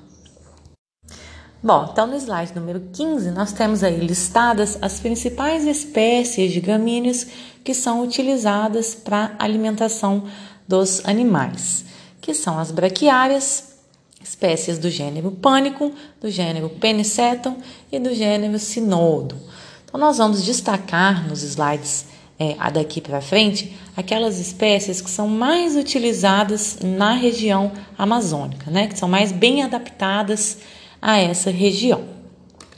Bom, 1.61 1.87
então 1.91 2.05
no 2.05 2.15
slide 2.17 2.53
número 2.53 2.81
15 2.91 3.31
nós 3.31 3.53
temos 3.53 3.83
aí 3.83 3.97
listadas 3.97 4.77
as 4.81 4.99
principais 4.99 5.65
espécies 5.65 6.51
de 6.51 6.59
gramíneas 6.59 7.25
que 7.63 7.73
são 7.73 8.01
utilizadas 8.01 8.93
para 8.93 9.33
alimentação 9.39 10.25
dos 10.67 11.05
animais, 11.05 11.85
que 12.19 12.33
são 12.33 12.59
as 12.59 12.69
braquiárias, 12.69 13.75
espécies 14.21 14.77
do 14.77 14.89
gênero 14.89 15.31
Panicum, 15.31 15.93
do 16.19 16.29
gênero 16.29 16.69
Penicetum 16.69 17.55
e 17.91 17.99
do 17.99 18.13
gênero 18.13 18.59
Sinodo. 18.59 19.37
Então, 19.85 19.99
nós 19.99 20.17
vamos 20.17 20.43
destacar 20.43 21.27
nos 21.27 21.43
slides 21.43 22.07
é, 22.51 22.71
daqui 22.71 23.00
para 23.00 23.21
frente 23.21 23.73
aquelas 23.95 24.39
espécies 24.39 25.01
que 25.01 25.09
são 25.09 25.27
mais 25.27 25.75
utilizadas 25.75 26.79
na 26.81 27.13
região 27.13 27.71
amazônica, 27.97 28.69
né, 28.69 28.88
que 28.88 28.97
são 28.97 29.07
mais 29.07 29.31
bem 29.31 29.63
adaptadas 29.63 30.57
a 31.01 31.17
essa 31.17 31.51
região. 31.51 32.03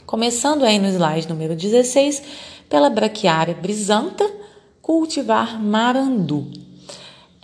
Começando 0.04 0.64
aí 0.64 0.78
no 0.78 0.88
slide 0.88 1.28
número 1.28 1.56
16, 1.56 2.22
pela 2.68 2.90
braquiária 2.90 3.54
brisanta, 3.54 4.28
cultivar 4.80 5.60
marandu. 5.62 6.50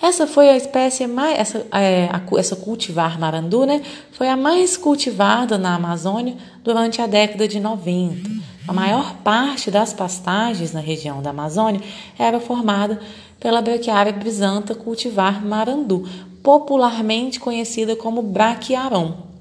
Essa 0.00 0.26
foi 0.26 0.49
a 0.49 0.57
espécie 0.57 1.07
mais, 1.07 1.38
essa, 1.38 1.67
é, 1.73 2.09
a, 2.11 2.21
essa 2.38 2.57
cultivar 2.57 3.19
marandu, 3.19 3.64
né, 3.64 3.83
foi 4.12 4.29
a 4.29 4.37
mais 4.37 4.76
cultivada 4.76 5.57
na 5.57 5.76
Amazônia 5.76 6.37
durante 6.62 7.00
a 7.00 7.07
década 7.07 7.47
de 7.47 7.61
90. 7.61 8.51
A 8.66 8.73
maior 8.73 9.16
parte 9.25 9.71
das 9.71 9.92
pastagens 9.92 10.73
na 10.73 10.81
região 10.81 11.21
da 11.21 11.31
Amazônia 11.31 11.81
era 12.19 12.38
formada 12.38 13.00
pela 13.40 13.61
braquiária 13.61 14.12
brisanta 14.12 14.75
cultivar 14.75 15.45
marandu, 15.45 16.09
popularmente 16.42 17.40
conhecida 17.40 17.97
como 17.97 18.23
braquiarão. 18.23 19.33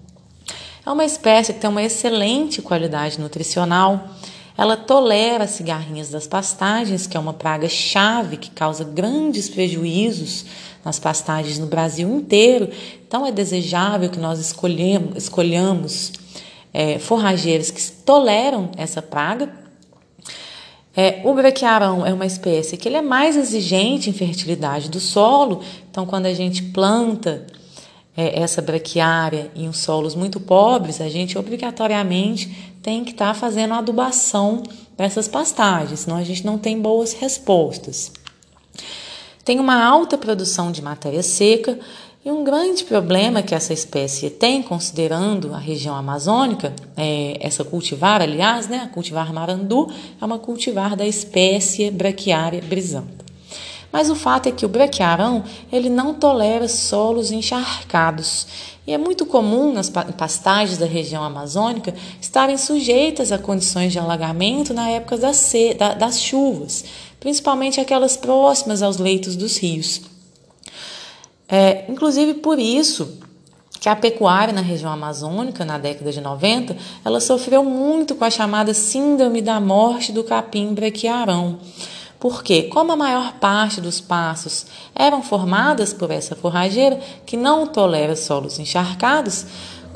É 0.84 0.90
uma 0.90 1.06
espécie 1.06 1.54
que 1.54 1.60
tem 1.60 1.70
uma 1.70 1.84
excelente 1.84 2.62
qualidade 2.62 3.20
nutricional, 3.20 4.10
ela 4.58 4.76
tolera 4.76 5.44
as 5.44 5.52
cigarrinhas 5.52 6.10
das 6.10 6.28
pastagens, 6.28 7.08
que 7.08 7.16
é 7.16 7.20
uma 7.20 7.34
praga 7.34 7.70
chave 7.70 8.38
que 8.38 8.50
causa 8.50 8.84
grandes 8.84 9.50
prejuízos 9.50 10.46
nas 10.84 11.00
pastagens 11.00 11.58
no 11.58 11.68
Brasil 11.68 12.10
inteiro. 12.10 12.70
Então 13.08 13.26
é 13.26 13.32
desejável 13.32 14.10
que 14.10 14.20
nós 14.20 14.40
escolhemos, 14.40 15.16
escolhamos 15.16 16.12
é, 16.74 17.00
forrageiros 17.00 17.72
que 17.72 17.92
toleram 18.04 18.72
essa 18.78 19.02
praga. 19.02 19.52
É, 20.96 21.22
o 21.24 21.34
braquiarão 21.34 22.06
é 22.06 22.14
uma 22.14 22.26
espécie 22.26 22.76
que 22.76 22.88
ele 22.88 22.98
é 22.98 23.02
mais 23.02 23.38
exigente 23.38 24.10
em 24.10 24.14
fertilidade 24.14 24.90
do 24.90 25.00
solo, 25.00 25.62
então 25.90 26.06
quando 26.06 26.26
a 26.26 26.34
gente 26.34 26.64
planta 26.64 27.48
é, 28.16 28.42
essa 28.42 28.62
braquiária 28.62 29.50
em 29.56 29.72
solos 29.72 30.16
muito 30.16 30.40
pobres, 30.40 31.00
a 31.00 31.08
gente 31.08 31.38
obrigatoriamente 31.38 32.74
tem 32.84 33.06
que 33.06 33.12
estar 33.12 33.30
tá 33.30 33.34
fazendo 33.34 33.74
adubação 33.74 34.64
dessas 34.98 35.28
pastagens, 35.28 36.02
senão 36.02 36.18
a 36.18 36.24
gente 36.24 36.46
não 36.46 36.58
tem 36.58 36.80
boas 36.80 37.14
respostas. 37.14 38.12
Tem 39.46 39.60
uma 39.60 39.84
alta 39.84 40.18
produção 40.18 40.72
de 40.72 40.82
matéria 40.82 41.24
seca 41.24 41.80
e 42.24 42.30
um 42.30 42.44
grande 42.44 42.84
problema 42.84 43.42
que 43.42 43.56
essa 43.56 43.74
espécie 43.74 44.30
tem, 44.30 44.62
considerando 44.62 45.56
a 45.56 45.58
região 45.58 45.96
amazônica, 45.96 46.72
é, 46.96 47.36
essa 47.40 47.64
cultivar, 47.64 48.22
aliás, 48.22 48.68
né, 48.68 48.82
a 48.84 48.88
cultivar 48.88 49.34
marandu, 49.34 49.92
é 50.22 50.24
uma 50.24 50.38
cultivar 50.38 50.96
da 50.96 51.08
espécie 51.08 51.90
braquiária 51.90 52.62
brisanta. 52.62 53.26
Mas 53.92 54.10
o 54.10 54.16
fato 54.16 54.48
é 54.48 54.52
que 54.52 54.66
o 54.66 54.70
braquiarão 54.70 55.44
ele 55.72 55.90
não 55.90 56.14
tolera 56.14 56.68
solos 56.68 57.32
encharcados 57.32 58.48
e 58.86 58.94
é 58.94 58.98
muito 58.98 59.26
comum 59.26 59.74
nas 59.74 59.90
pastagens 59.90 60.78
da 60.78 60.86
região 60.86 61.24
amazônica 61.24 61.94
estarem 62.22 62.58
sujeitas 62.58 63.32
a 63.32 63.38
condições 63.38 63.92
de 63.92 64.00
alagamento 64.00 64.74
na 64.74 64.90
época 64.90 65.18
das, 65.18 65.54
das 66.00 66.22
chuvas, 66.22 66.86
principalmente 67.20 67.82
aquelas 67.82 68.16
próximas 68.16 68.82
aos 68.82 68.98
leitos 68.98 69.36
dos 69.36 69.58
rios. 69.58 70.11
É, 71.52 71.84
inclusive 71.90 72.36
por 72.36 72.58
isso 72.58 73.20
que 73.82 73.90
a 73.90 73.96
pecuária 73.96 74.54
na 74.54 74.62
região 74.62 74.92
amazônica, 74.92 75.66
na 75.66 75.78
década 75.78 76.12
de 76.12 76.22
90, 76.22 76.78
ela 77.04 77.20
sofreu 77.20 77.64
muito 77.64 78.16
com 78.16 78.24
a 78.24 78.30
chamada 78.30 78.74
síndrome 78.74 79.42
da 79.42 79.60
morte 79.60 80.14
do 80.14 80.24
capim 80.24 80.74
braquiarão. 80.74 81.58
Porque, 82.20 82.64
como 82.64 82.92
a 82.92 82.96
maior 82.96 83.34
parte 83.40 83.82
dos 83.82 84.00
passos 84.00 84.68
eram 84.94 85.24
formadas 85.24 85.92
por 85.92 86.12
essa 86.12 86.36
forrageira 86.36 87.00
que 87.26 87.36
não 87.36 87.66
tolera 87.66 88.16
solos 88.16 88.60
encharcados, 88.60 89.48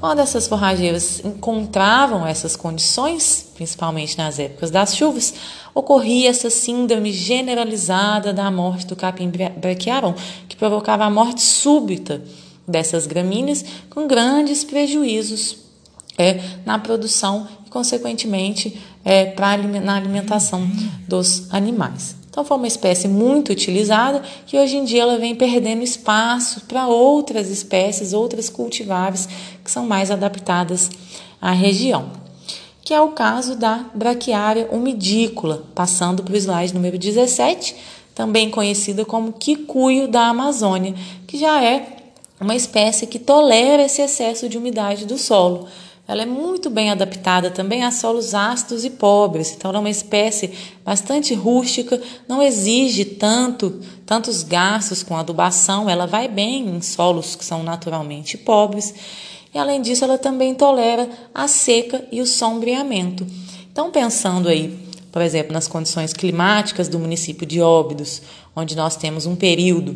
quando 0.06 0.20
essas 0.20 0.46
forrageiras 0.46 1.20
encontravam 1.26 2.28
essas 2.28 2.56
condições, 2.56 3.48
principalmente 3.56 4.16
nas 4.20 4.38
épocas 4.38 4.70
das 4.70 4.96
chuvas, 4.96 5.34
ocorria 5.74 6.30
essa 6.30 6.48
síndrome 6.48 7.12
generalizada 7.12 8.32
da 8.32 8.52
morte 8.52 8.86
do 8.86 8.96
capim 8.96 9.32
braquiaron, 9.58 10.14
que 10.48 10.56
provocava 10.56 11.06
a 11.06 11.10
morte 11.10 11.42
súbita 11.42 12.24
dessas 12.68 13.08
gramíneas, 13.08 13.66
com 13.90 14.06
grandes 14.06 14.64
prejuízos 14.64 15.58
é, 16.20 16.40
na 16.64 16.78
produção 16.78 17.48
e, 17.66 17.70
consequentemente, 17.72 18.80
é, 19.04 19.26
pra, 19.26 19.58
na 19.58 19.96
alimentação 19.96 20.70
dos 21.08 21.52
animais. 21.52 22.16
Então 22.36 22.44
foi 22.44 22.58
uma 22.58 22.68
espécie 22.68 23.08
muito 23.08 23.54
utilizada 23.54 24.22
que 24.46 24.60
hoje 24.60 24.76
em 24.76 24.84
dia 24.84 25.04
ela 25.04 25.18
vem 25.18 25.34
perdendo 25.34 25.82
espaço 25.82 26.66
para 26.68 26.86
outras 26.86 27.50
espécies, 27.50 28.12
outras 28.12 28.50
cultivares 28.50 29.26
que 29.64 29.72
são 29.72 29.86
mais 29.86 30.12
adaptadas 30.12 30.92
à 31.42 31.52
região. 31.52 32.12
Que 32.82 32.94
é 32.94 33.00
o 33.00 33.12
caso 33.12 33.56
da 33.56 33.86
braquiária 33.94 34.68
umidícola, 34.70 35.64
passando 35.74 36.24
para 36.24 36.34
o 36.34 36.36
slide 36.36 36.74
número 36.74 36.98
17, 36.98 37.74
também 38.14 38.52
conhecida 38.52 39.06
como 39.06 39.32
quicuio 39.32 40.06
da 40.06 40.28
Amazônia, 40.28 40.94
que 41.26 41.38
já 41.38 41.64
é 41.64 41.88
uma 42.38 42.54
espécie 42.54 43.08
que 43.08 43.18
tolera 43.18 43.84
esse 43.84 44.02
excesso 44.02 44.50
de 44.50 44.58
umidade 44.58 45.06
do 45.06 45.18
solo. 45.18 45.70
Ela 46.08 46.22
é 46.22 46.26
muito 46.26 46.70
bem 46.70 46.92
adaptada 46.92 47.50
também 47.50 47.84
a 47.84 47.90
solos 47.90 48.36
ácidos 48.36 48.86
e 48.86 48.92
pobres, 48.92 49.54
então 49.56 49.70
ela 49.70 49.80
é 49.80 49.82
uma 49.82 49.90
espécie 49.90 50.52
bastante 50.84 51.34
rústica, 51.34 52.00
não 52.28 52.44
exige 52.44 53.06
tanto 53.06 53.82
tantos 54.06 54.44
gastos 54.44 55.02
com 55.02 55.18
adubação, 55.18 55.90
ela 55.90 56.06
vai 56.06 56.28
bem 56.28 56.68
em 56.68 56.82
solos 56.82 57.36
que 57.36 57.44
são 57.44 57.64
naturalmente 57.64 58.38
pobres. 58.38 58.94
E 59.52 59.58
além 59.58 59.82
disso, 59.82 60.04
ela 60.04 60.18
também 60.18 60.54
tolera 60.54 61.10
a 61.34 61.48
seca 61.48 62.06
e 62.12 62.22
o 62.22 62.26
sombreamento. 62.26 63.26
Então, 63.72 63.90
pensando 63.90 64.48
aí, 64.48 64.78
por 65.12 65.22
exemplo, 65.22 65.54
nas 65.54 65.68
condições 65.68 66.14
climáticas 66.14 66.88
do 66.88 67.00
município 67.00 67.48
de 67.48 67.62
Óbidos, 67.62 68.22
onde 68.56 68.76
nós 68.76 68.96
temos 68.96 69.26
um 69.26 69.36
período 69.36 69.96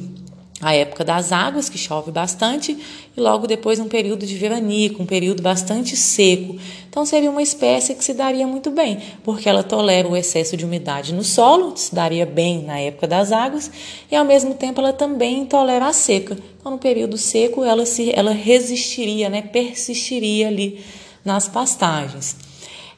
a 0.61 0.73
época 0.73 1.05
das 1.05 1.31
águas, 1.31 1.69
que 1.69 1.77
chove 1.77 2.11
bastante, 2.11 2.77
e 3.15 3.21
logo 3.21 3.47
depois 3.47 3.79
um 3.79 3.87
período 3.87 4.25
de 4.25 4.35
veranico, 4.35 5.01
um 5.01 5.05
período 5.05 5.41
bastante 5.41 5.95
seco. 5.95 6.57
Então 6.89 7.05
seria 7.05 7.31
uma 7.31 7.41
espécie 7.41 7.95
que 7.95 8.03
se 8.03 8.13
daria 8.13 8.45
muito 8.45 8.69
bem, 8.69 8.99
porque 9.23 9.47
ela 9.47 9.63
tolera 9.63 10.07
o 10.07 10.17
excesso 10.17 10.57
de 10.57 10.65
umidade 10.65 11.13
no 11.13 11.23
solo, 11.23 11.77
se 11.77 11.95
daria 11.95 12.25
bem 12.25 12.63
na 12.63 12.77
época 12.77 13.07
das 13.07 13.31
águas, 13.31 13.71
e 14.11 14.15
ao 14.15 14.25
mesmo 14.25 14.53
tempo 14.53 14.81
ela 14.81 14.91
também 14.91 15.45
tolera 15.45 15.87
a 15.87 15.93
seca. 15.93 16.37
Então 16.59 16.73
no 16.73 16.77
período 16.77 17.17
seco 17.17 17.63
ela 17.63 17.85
se 17.85 18.11
ela 18.13 18.31
resistiria, 18.31 19.29
né, 19.29 19.41
persistiria 19.41 20.49
ali 20.49 20.83
nas 21.23 21.47
pastagens. 21.47 22.35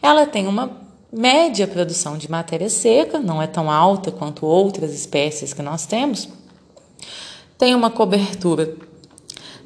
Ela 0.02 0.26
tem 0.26 0.48
uma 0.48 0.82
média 1.14 1.68
produção 1.68 2.18
de 2.18 2.32
matéria 2.32 2.70
seca, 2.70 3.20
não 3.20 3.40
é 3.40 3.46
tão 3.46 3.70
alta 3.70 4.12
quanto 4.12 4.48
outras 4.48 4.94
espécies 4.94 5.54
que 5.54 5.62
nós 5.62 5.86
temos 5.86 6.41
tem 7.62 7.76
uma 7.76 7.92
cobertura 7.92 8.74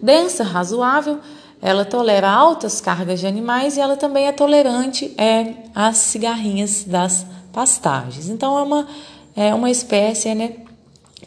densa, 0.01 0.43
razoável, 0.43 1.17
ela 1.61 1.85
tolera 1.85 2.29
altas 2.29 2.81
cargas 2.81 3.21
de 3.21 3.25
animais 3.25 3.77
e 3.77 3.79
ela 3.79 3.95
também 3.95 4.27
é 4.27 4.33
tolerante 4.33 5.15
é, 5.17 5.53
às 5.73 5.95
cigarrinhas 5.95 6.83
das 6.83 7.25
pastagens. 7.53 8.27
Então 8.27 8.59
é 8.59 8.63
uma, 8.63 8.87
é 9.33 9.55
uma 9.55 9.71
espécie 9.71 10.35
né, 10.35 10.57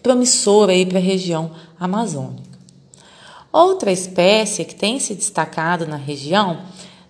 promissora 0.03 0.75
para 0.87 0.99
a 0.99 1.01
região 1.01 1.53
amazônica. 1.81 2.59
Outra 3.51 3.91
espécie 3.91 4.63
que 4.63 4.75
tem 4.75 5.01
se 5.01 5.15
destacado 5.15 5.87
na 5.87 5.97
região, 5.97 6.65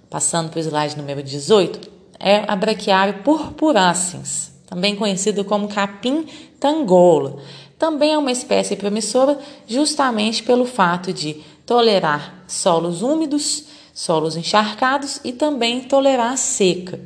passando 0.09 0.51
para 0.51 0.59
o 0.59 0.63
slide 0.63 0.97
número 0.97 1.21
18, 1.21 1.91
é 2.21 2.45
a 2.47 2.55
braquiária 2.55 3.15
purpurascens, 3.25 4.53
também 4.69 4.95
conhecido 4.95 5.45
como 5.45 5.69
capim 5.69 6.27
tangola 6.61 7.41
também 7.79 8.13
é 8.13 8.19
uma 8.19 8.33
espécie 8.33 8.75
promissora 8.75 9.39
justamente 9.67 10.43
pelo 10.43 10.67
fato 10.67 11.13
de 11.13 11.35
tolerar 11.65 12.43
solos 12.49 13.03
úmidos, 13.03 13.67
solos 13.95 14.37
encharcados 14.37 15.21
e 15.23 15.33
também 15.33 15.83
tolerar 15.83 16.37
seca. 16.37 16.99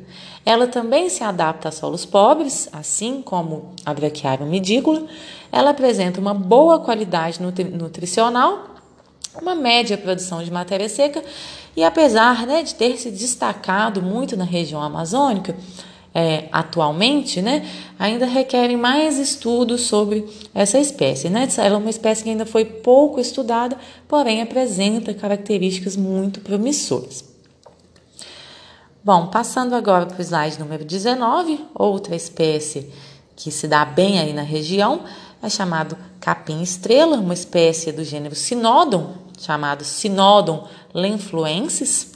Ela 0.45 0.67
também 0.67 1.09
se 1.09 1.23
adapta 1.23 1.69
a 1.69 1.71
solos 1.71 2.05
pobres, 2.05 2.67
assim 2.73 3.21
como 3.21 3.73
a 3.85 3.93
braquiária 3.93 4.45
medícula. 4.45 5.05
Ela 5.51 5.69
apresenta 5.69 6.19
uma 6.19 6.33
boa 6.33 6.79
qualidade 6.79 7.41
nutri 7.41 7.65
nutricional, 7.65 8.75
uma 9.39 9.55
média 9.55 9.97
produção 9.97 10.43
de 10.43 10.51
matéria 10.51 10.89
seca 10.89 11.23
e 11.75 11.83
apesar 11.83 12.45
né, 12.45 12.63
de 12.63 12.75
ter 12.75 12.97
se 12.97 13.09
destacado 13.09 14.01
muito 14.01 14.35
na 14.35 14.43
região 14.43 14.81
amazônica, 14.81 15.55
é, 16.13 16.47
atualmente, 16.51 17.41
né, 17.41 17.67
ainda 17.97 18.25
requerem 18.25 18.77
mais 18.77 19.17
estudos 19.17 19.81
sobre 19.81 20.25
essa 20.53 20.77
espécie. 20.77 21.29
Né? 21.29 21.47
Ela 21.57 21.75
é 21.75 21.77
uma 21.77 21.89
espécie 21.89 22.23
que 22.23 22.29
ainda 22.29 22.45
foi 22.45 22.65
pouco 22.65 23.19
estudada, 23.19 23.77
porém 24.07 24.41
apresenta 24.41 25.13
características 25.13 25.95
muito 25.95 26.39
promissoras. 26.41 27.25
Bom, 29.03 29.27
passando 29.27 29.75
agora 29.75 30.05
para 30.05 30.19
o 30.19 30.21
slide 30.21 30.59
número 30.59 30.85
19, 30.85 31.59
outra 31.75 32.15
espécie 32.15 32.89
que 33.35 33.51
se 33.51 33.67
dá 33.67 33.83
bem 33.83 34.19
aí 34.19 34.31
na 34.31 34.43
região 34.43 35.01
é 35.41 35.49
chamado 35.49 35.97
capim 36.21 36.61
estrela, 36.61 37.17
uma 37.17 37.33
espécie 37.33 37.91
do 37.91 38.05
gênero 38.05 38.33
Sinodon, 38.33 39.15
chamado 39.37 39.83
Sinodon 39.83 40.65
lenfluensis. 40.93 42.12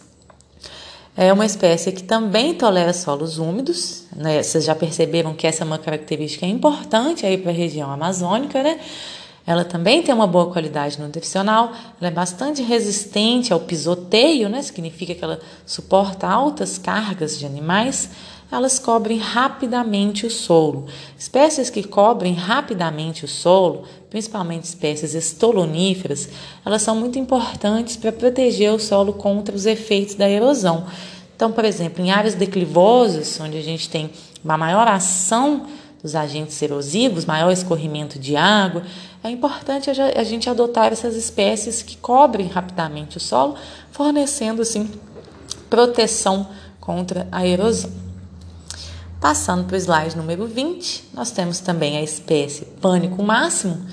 É 1.19 1.33
uma 1.33 1.47
espécie 1.47 1.91
que 1.91 2.03
também 2.03 2.53
tolera 2.53 2.93
solos 2.93 3.39
úmidos. 3.39 4.03
Né? 4.15 4.43
Vocês 4.43 4.63
já 4.63 4.75
perceberam 4.75 5.33
que 5.33 5.47
essa 5.47 5.63
é 5.63 5.65
uma 5.65 5.79
característica 5.79 6.45
importante 6.45 7.25
aí 7.25 7.39
para 7.39 7.49
a 7.49 7.55
região 7.55 7.91
amazônica, 7.91 8.61
né? 8.61 8.79
Ela 9.43 9.65
também 9.65 10.03
tem 10.03 10.13
uma 10.13 10.27
boa 10.27 10.51
qualidade 10.51 11.01
nutricional, 11.01 11.71
ela 11.99 12.09
é 12.09 12.11
bastante 12.11 12.61
resistente 12.61 13.51
ao 13.51 13.61
pisoteio, 13.61 14.47
né? 14.47 14.61
Significa 14.61 15.15
que 15.15 15.23
ela 15.23 15.39
suporta 15.65 16.27
altas 16.27 16.77
cargas 16.77 17.39
de 17.39 17.47
animais. 17.47 18.11
Elas 18.49 18.79
cobrem 18.79 19.17
rapidamente 19.17 20.25
o 20.25 20.31
solo. 20.31 20.85
Espécies 21.17 21.69
que 21.69 21.83
cobrem 21.83 22.33
rapidamente 22.33 23.25
o 23.25 23.27
solo, 23.27 23.83
principalmente 24.09 24.63
espécies 24.63 25.13
estoloníferas, 25.13 26.29
elas 26.65 26.81
são 26.81 26.95
muito 26.95 27.19
importantes 27.19 27.97
para 27.97 28.11
proteger 28.11 28.71
o 28.71 28.79
solo 28.79 29.11
contra 29.13 29.55
os 29.55 29.65
efeitos 29.65 30.15
da 30.15 30.29
erosão. 30.29 30.85
Então, 31.35 31.51
por 31.51 31.65
exemplo, 31.65 32.03
em 32.03 32.09
áreas 32.09 32.35
declivosas, 32.35 33.39
onde 33.39 33.57
a 33.57 33.61
gente 33.61 33.89
tem 33.89 34.09
uma 34.43 34.57
maior 34.57 34.87
ação 34.87 35.67
dos 36.01 36.15
agentes 36.15 36.61
erosivos, 36.61 37.25
maior 37.25 37.51
escorrimento 37.51 38.17
de 38.17 38.35
água, 38.35 38.83
é 39.23 39.29
importante 39.29 39.89
a 39.89 40.23
gente 40.23 40.49
adotar 40.49 40.93
essas 40.93 41.15
espécies 41.15 41.81
que 41.81 41.97
cobrem 41.97 42.47
rapidamente 42.47 43.17
o 43.17 43.19
solo, 43.19 43.55
fornecendo 43.91 44.61
assim 44.61 44.89
proteção 45.69 46.47
contra 46.79 47.27
a 47.29 47.45
erosão. 47.45 48.06
Passando 49.19 49.65
para 49.65 49.73
o 49.73 49.77
slide 49.77 50.15
número 50.15 50.45
20, 50.45 51.09
nós 51.13 51.31
temos 51.31 51.59
também 51.59 51.97
a 51.97 52.03
espécie 52.03 52.65
pânico 52.79 53.23
máximo, 53.23 53.83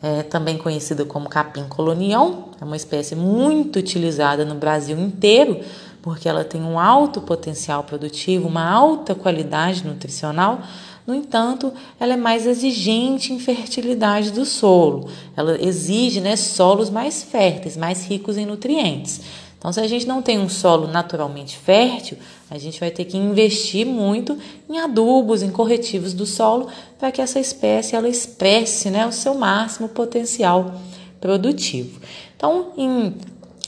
é, 0.00 0.22
também 0.22 0.56
conhecida 0.56 1.04
como 1.04 1.28
capim 1.28 1.64
colonião, 1.64 2.50
é 2.60 2.64
uma 2.64 2.76
espécie 2.76 3.16
muito 3.16 3.80
utilizada 3.80 4.44
no 4.44 4.54
Brasil 4.54 4.96
inteiro, 4.96 5.60
porque 6.00 6.28
ela 6.28 6.44
tem 6.44 6.62
um 6.62 6.78
alto 6.78 7.20
potencial 7.20 7.82
produtivo, 7.82 8.46
uma 8.46 8.64
alta 8.64 9.12
qualidade 9.12 9.84
nutricional, 9.84 10.60
no 11.04 11.16
entanto, 11.16 11.72
ela 11.98 12.12
é 12.12 12.16
mais 12.16 12.46
exigente 12.46 13.32
em 13.32 13.40
fertilidade 13.40 14.30
do 14.30 14.44
solo. 14.44 15.08
Ela 15.36 15.60
exige 15.60 16.20
né, 16.20 16.36
solos 16.36 16.88
mais 16.88 17.24
férteis, 17.24 17.76
mais 17.76 18.04
ricos 18.06 18.36
em 18.36 18.46
nutrientes. 18.46 19.20
Então, 19.60 19.70
se 19.70 19.78
a 19.78 19.86
gente 19.86 20.08
não 20.08 20.22
tem 20.22 20.38
um 20.38 20.48
solo 20.48 20.88
naturalmente 20.88 21.58
fértil, 21.58 22.16
a 22.50 22.56
gente 22.56 22.80
vai 22.80 22.90
ter 22.90 23.04
que 23.04 23.18
investir 23.18 23.84
muito 23.84 24.38
em 24.66 24.78
adubos, 24.78 25.42
em 25.42 25.50
corretivos 25.50 26.14
do 26.14 26.24
solo, 26.24 26.68
para 26.98 27.12
que 27.12 27.20
essa 27.20 27.38
espécie 27.38 27.94
ela 27.94 28.08
expresse 28.08 28.88
né, 28.88 29.06
o 29.06 29.12
seu 29.12 29.34
máximo 29.34 29.86
potencial 29.90 30.80
produtivo. 31.20 32.00
Então, 32.34 32.72
em 32.74 33.14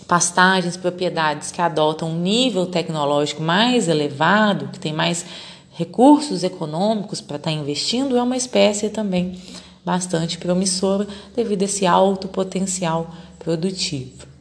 pastagens, 0.09 0.79
propriedades 0.79 1.53
que 1.53 1.61
adotam 1.61 2.09
um 2.09 2.19
nível 2.19 2.65
tecnológico 2.65 3.43
mais 3.43 3.87
elevado, 3.87 4.69
que 4.69 4.81
tem 4.81 4.95
mais 4.95 5.27
recursos 5.73 6.43
econômicos 6.43 7.21
para 7.21 7.37
estar 7.37 7.53
investindo, 7.53 8.17
é 8.17 8.23
uma 8.23 8.37
espécie 8.37 8.89
também 8.89 9.39
bastante 9.85 10.39
promissora 10.39 11.07
devido 11.37 11.61
a 11.61 11.65
esse 11.67 11.85
alto 11.85 12.29
potencial 12.29 13.11
produtivo. 13.39 14.32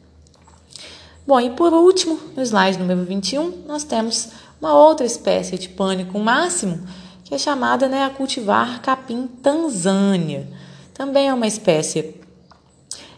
Bom, 1.26 1.40
e 1.40 1.50
por 1.50 1.72
último, 1.72 2.18
no 2.36 2.42
slide 2.42 2.78
número 2.78 3.04
21, 3.04 3.64
nós 3.66 3.84
temos 3.84 4.28
uma 4.60 4.74
outra 4.74 5.06
espécie 5.06 5.58
de 5.58 5.68
pânico 5.68 6.18
máximo, 6.18 6.86
que 7.24 7.34
é 7.34 7.38
chamada 7.38 7.88
né, 7.88 8.04
a 8.04 8.10
cultivar 8.10 8.80
capim 8.82 9.26
Tanzânia. 9.26 10.48
Também 10.92 11.28
é 11.28 11.34
uma 11.34 11.46
espécie 11.46 12.16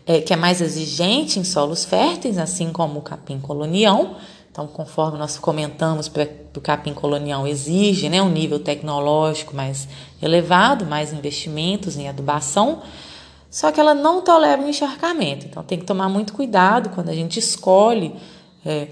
é, 0.06 0.20
que 0.20 0.32
é 0.32 0.36
mais 0.36 0.60
exigente 0.60 1.38
em 1.38 1.44
solos 1.44 1.84
férteis, 1.84 2.38
assim 2.38 2.72
como 2.72 2.98
o 2.98 3.02
capim 3.02 3.40
colonião, 3.40 4.16
então, 4.54 4.68
conforme 4.68 5.18
nós 5.18 5.36
comentamos, 5.36 6.08
o 6.56 6.60
capim 6.60 6.94
colonial 6.94 7.44
exige 7.44 8.08
né, 8.08 8.22
um 8.22 8.28
nível 8.28 8.60
tecnológico 8.60 9.52
mais 9.52 9.88
elevado, 10.22 10.86
mais 10.86 11.12
investimentos 11.12 11.96
em 11.96 12.08
adubação, 12.08 12.80
só 13.54 13.70
que 13.70 13.78
ela 13.78 13.94
não 13.94 14.20
tolera 14.20 14.60
o 14.60 14.68
encharcamento. 14.68 15.46
Então, 15.46 15.62
tem 15.62 15.78
que 15.78 15.84
tomar 15.84 16.08
muito 16.08 16.32
cuidado 16.32 16.90
quando 16.90 17.08
a 17.08 17.14
gente 17.14 17.38
escolhe 17.38 18.12
é, 18.66 18.88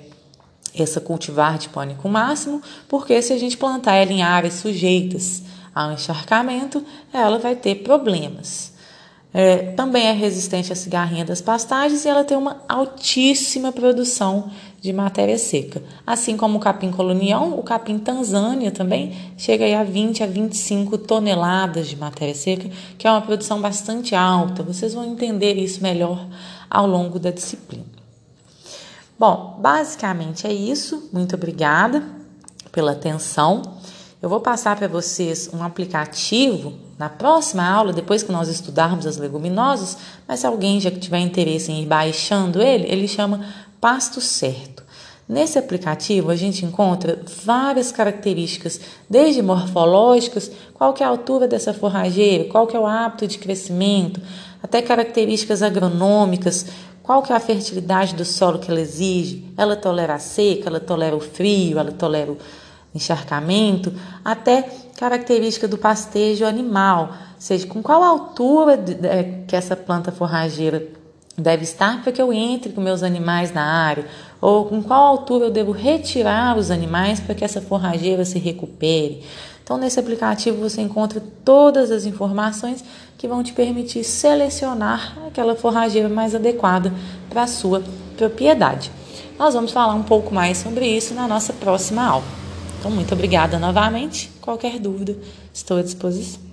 essa 0.72 1.01
cultivar 1.01 1.59
de 1.59 1.68
pânico 1.68 2.09
máximo, 2.09 2.62
porque 2.87 3.20
se 3.20 3.33
a 3.33 3.38
gente 3.38 3.57
plantar 3.57 3.96
ela 3.96 4.12
em 4.12 4.22
áreas 4.22 4.55
sujeitas 4.55 5.42
ao 5.75 5.90
encharcamento, 5.90 6.81
ela 7.12 7.40
vai 7.40 7.57
ter 7.57 7.83
problemas. 7.83 8.72
É, 9.35 9.72
também 9.72 10.07
é 10.07 10.12
resistente 10.12 10.72
à 10.72 10.77
cigarrinha 10.77 11.25
das 11.25 11.40
pastagens 11.40 12.05
e 12.05 12.09
ela 12.09 12.22
tem 12.22 12.38
uma 12.38 12.62
altíssima 12.68 13.72
produção 13.72 14.48
de 14.83 14.92
matéria 14.92 15.38
seca. 15.38 15.81
Assim 16.05 16.37
como 16.37 16.59
o 16.59 16.61
capim 16.61 16.90
colonial, 16.90 17.57
o 17.57 17.62
capim 17.62 17.99
Tanzânia 17.99 18.73
também 18.73 19.16
chega 19.38 19.81
a 19.81 19.85
20 19.85 20.25
a 20.25 20.27
25 20.27 20.99
toneladas 20.99 21.87
de 21.87 21.97
matéria 21.97 22.35
seca, 22.35 22.68
que 22.99 23.07
é 23.07 23.11
uma 23.11 23.23
produção 23.23 23.61
bastante 23.61 24.16
alta. 24.16 24.64
Vocês 24.64 24.92
vão 24.92 25.05
entender 25.05 25.55
isso 25.55 25.81
melhor 25.81 26.27
ao 26.68 26.85
longo 26.85 27.21
da 27.21 27.31
disciplina. 27.31 27.85
Bom, 29.16 29.57
basicamente 29.61 30.49
é 30.49 30.53
isso. 30.53 31.09
Muito 31.12 31.37
obrigada 31.37 32.03
pela 32.73 32.90
atenção. 32.90 33.62
Eu 34.21 34.29
vou 34.29 34.40
passar 34.40 34.77
para 34.77 34.88
vocês 34.88 35.49
um 35.53 35.62
aplicativo 35.62 36.75
na 36.99 37.09
próxima 37.09 37.64
aula, 37.64 37.92
depois 37.92 38.25
que 38.25 38.33
nós 38.33 38.49
estudarmos 38.49 39.07
as 39.07 39.16
leguminosas, 39.16 39.97
mas 40.27 40.40
se 40.40 40.47
alguém 40.47 40.81
já 40.81 40.90
tiver 40.90 41.21
interesse 41.21 41.71
em 41.71 41.83
ir 41.83 41.87
baixando 41.87 42.61
ele, 42.61 42.85
ele 42.88 43.07
chama 43.07 43.45
Pasto 43.83 44.21
Certo. 44.21 44.72
Nesse 45.33 45.59
aplicativo 45.59 46.31
a 46.31 46.37
gente 46.37 46.62
encontra 46.62 47.18
várias 47.42 47.90
características, 47.90 48.79
desde 49.09 49.40
morfológicas, 49.40 50.53
qual 50.75 50.92
que 50.92 51.03
é 51.03 51.07
a 51.07 51.09
altura 51.09 51.49
dessa 51.49 51.73
forrageira, 51.73 52.45
qual 52.51 52.66
que 52.66 52.77
é 52.77 52.79
o 52.79 52.85
hábito 52.87 53.27
de 53.27 53.38
crescimento, 53.38 54.21
até 54.62 54.83
características 54.83 55.62
agronômicas, 55.62 56.66
qual 57.03 57.23
que 57.23 57.33
é 57.33 57.37
a 57.37 57.40
fertilidade 57.40 58.14
do 58.14 58.27
solo 58.27 58.59
que 58.59 58.71
ela 58.71 58.83
exige, 58.83 59.42
ela 59.57 59.75
tolera 59.75 60.16
a 60.16 60.18
seca, 60.18 60.68
ela 60.68 60.81
tolera 60.81 61.16
o 61.16 61.21
frio, 61.21 61.79
ela 61.79 61.92
tolera 61.92 62.33
o 62.33 62.37
encharcamento, 62.95 63.90
até 64.23 64.68
característica 64.99 65.66
do 65.66 65.79
pastejo 65.79 66.45
animal, 66.45 67.09
ou 67.09 67.40
seja, 67.40 67.66
com 67.66 67.83
qual 67.83 68.03
altura 68.03 68.79
que 69.49 69.57
essa 69.57 69.75
planta 69.75 70.12
forrageira 70.12 70.87
deve 71.38 71.64
estar 71.64 72.03
para 72.03 72.12
que 72.12 72.21
eu 72.21 72.31
entre 72.31 72.73
com 72.73 72.83
meus 72.83 73.03
animais 73.03 73.51
na 73.51 73.64
área, 73.64 74.05
ou 74.43 74.65
com 74.65 74.83
qual 74.83 75.07
altura 75.07 75.45
eu 75.45 75.51
devo 75.53 75.71
retirar 75.71 76.59
os 76.59 76.73
animais 76.73 77.21
para 77.21 77.33
que 77.33 77.45
essa 77.45 77.61
forrageira 77.61 78.25
se 78.25 78.41
recupere. 78.41 79.23
Então, 79.63 79.79
nesse 79.79 80.01
aplicativo 80.01 80.59
você 80.59 80.83
encontra 80.83 81.23
todas 81.45 81.93
as 81.93 82.05
informações 82.05 82.85
que 83.17 83.29
vão 83.29 83.45
te 83.45 83.53
permitir 83.53 84.03
selecionar 84.03 85.17
aquela 85.29 85.55
forrageira 85.55 86.09
mais 86.09 86.35
adequada 86.35 86.93
para 87.31 87.45
a 87.45 87.47
sua 87.47 87.85
propriedade. 88.17 88.91
Nós 89.39 89.55
vamos 89.55 89.71
falar 89.71 89.95
um 89.95 90.03
pouco 90.03 90.35
mais 90.35 90.59
sobre 90.59 90.87
isso 90.87 91.15
na 91.15 91.29
nossa 91.29 91.53
próxima 91.53 92.05
aula. 92.05 92.25
Então, 92.81 92.91
muito 92.91 93.15
obrigada 93.15 93.61
novamente. 93.61 94.29
Qualquer 94.41 94.81
dúvida, 94.81 95.17
estou 95.55 95.77
à 95.77 95.83
disposição. 95.83 96.52